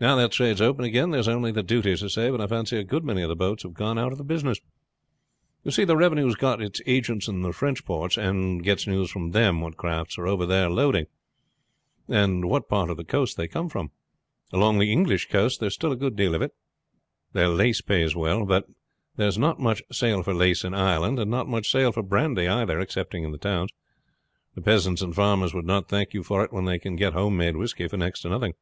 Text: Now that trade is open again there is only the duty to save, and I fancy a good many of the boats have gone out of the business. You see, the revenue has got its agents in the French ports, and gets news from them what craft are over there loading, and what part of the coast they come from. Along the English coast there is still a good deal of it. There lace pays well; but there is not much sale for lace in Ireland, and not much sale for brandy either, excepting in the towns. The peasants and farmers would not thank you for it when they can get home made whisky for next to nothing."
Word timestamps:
Now 0.00 0.14
that 0.14 0.30
trade 0.30 0.52
is 0.52 0.60
open 0.60 0.84
again 0.84 1.10
there 1.10 1.18
is 1.18 1.26
only 1.26 1.50
the 1.50 1.64
duty 1.64 1.96
to 1.96 2.08
save, 2.08 2.32
and 2.32 2.40
I 2.40 2.46
fancy 2.46 2.76
a 2.76 2.84
good 2.84 3.02
many 3.04 3.22
of 3.22 3.28
the 3.28 3.34
boats 3.34 3.64
have 3.64 3.74
gone 3.74 3.98
out 3.98 4.12
of 4.12 4.18
the 4.18 4.22
business. 4.22 4.60
You 5.64 5.72
see, 5.72 5.82
the 5.84 5.96
revenue 5.96 6.26
has 6.26 6.36
got 6.36 6.62
its 6.62 6.80
agents 6.86 7.26
in 7.26 7.40
the 7.42 7.52
French 7.52 7.84
ports, 7.84 8.16
and 8.16 8.62
gets 8.62 8.86
news 8.86 9.10
from 9.10 9.32
them 9.32 9.60
what 9.60 9.76
craft 9.76 10.16
are 10.16 10.28
over 10.28 10.46
there 10.46 10.70
loading, 10.70 11.06
and 12.06 12.44
what 12.44 12.68
part 12.68 12.88
of 12.88 12.96
the 12.98 13.04
coast 13.04 13.36
they 13.36 13.48
come 13.48 13.68
from. 13.68 13.90
Along 14.52 14.78
the 14.78 14.92
English 14.92 15.28
coast 15.28 15.58
there 15.58 15.66
is 15.66 15.74
still 15.74 15.90
a 15.90 15.96
good 15.96 16.14
deal 16.14 16.36
of 16.36 16.42
it. 16.42 16.54
There 17.32 17.48
lace 17.48 17.80
pays 17.80 18.14
well; 18.14 18.46
but 18.46 18.64
there 19.16 19.26
is 19.26 19.38
not 19.38 19.58
much 19.58 19.82
sale 19.90 20.22
for 20.22 20.34
lace 20.34 20.62
in 20.62 20.72
Ireland, 20.72 21.18
and 21.18 21.32
not 21.32 21.48
much 21.48 21.68
sale 21.68 21.90
for 21.90 22.04
brandy 22.04 22.46
either, 22.46 22.78
excepting 22.78 23.24
in 23.24 23.32
the 23.32 23.38
towns. 23.38 23.72
The 24.54 24.62
peasants 24.62 25.02
and 25.02 25.12
farmers 25.16 25.52
would 25.52 25.66
not 25.66 25.88
thank 25.88 26.14
you 26.14 26.22
for 26.22 26.44
it 26.44 26.52
when 26.52 26.64
they 26.64 26.78
can 26.78 26.94
get 26.94 27.12
home 27.12 27.36
made 27.36 27.56
whisky 27.56 27.88
for 27.88 27.96
next 27.96 28.20
to 28.20 28.28
nothing." 28.28 28.52